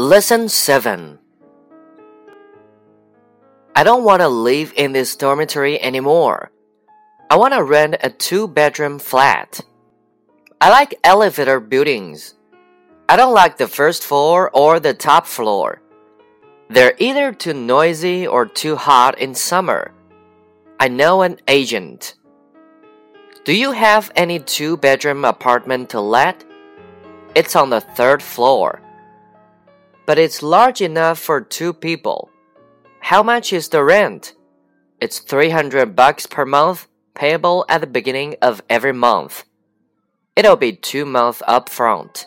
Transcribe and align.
Lesson 0.00 0.48
7 0.48 1.18
I 3.76 3.84
don't 3.84 4.02
want 4.02 4.22
to 4.22 4.28
live 4.28 4.72
in 4.74 4.92
this 4.92 5.14
dormitory 5.14 5.78
anymore. 5.78 6.50
I 7.28 7.36
want 7.36 7.52
to 7.52 7.62
rent 7.62 7.96
a 8.02 8.08
two 8.08 8.48
bedroom 8.48 8.98
flat. 8.98 9.60
I 10.58 10.70
like 10.70 10.94
elevator 11.04 11.60
buildings. 11.60 12.32
I 13.10 13.16
don't 13.16 13.34
like 13.34 13.58
the 13.58 13.68
first 13.68 14.02
floor 14.02 14.50
or 14.54 14.80
the 14.80 14.94
top 14.94 15.26
floor. 15.26 15.82
They're 16.70 16.96
either 16.96 17.34
too 17.34 17.52
noisy 17.52 18.26
or 18.26 18.46
too 18.46 18.76
hot 18.76 19.18
in 19.18 19.34
summer. 19.34 19.92
I 20.80 20.88
know 20.88 21.20
an 21.20 21.40
agent. 21.46 22.14
Do 23.44 23.52
you 23.52 23.72
have 23.72 24.10
any 24.16 24.38
two 24.38 24.78
bedroom 24.78 25.26
apartment 25.26 25.90
to 25.90 26.00
let? 26.00 26.42
It's 27.34 27.54
on 27.54 27.68
the 27.68 27.82
third 27.82 28.22
floor. 28.22 28.80
But 30.10 30.18
it's 30.18 30.42
large 30.42 30.80
enough 30.80 31.20
for 31.20 31.40
two 31.40 31.72
people. 31.72 32.30
How 32.98 33.22
much 33.22 33.52
is 33.52 33.68
the 33.68 33.84
rent? 33.84 34.34
It's 35.00 35.20
300 35.20 35.94
bucks 35.94 36.26
per 36.26 36.44
month, 36.44 36.88
payable 37.14 37.64
at 37.68 37.80
the 37.80 37.86
beginning 37.86 38.34
of 38.42 38.60
every 38.68 38.92
month. 38.92 39.44
It'll 40.34 40.56
be 40.56 40.72
two 40.72 41.04
months 41.04 41.44
up 41.46 41.68
front. 41.68 42.26